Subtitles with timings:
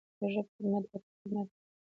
[0.19, 1.59] د ژبي خدمت، د وطن خدمت دی.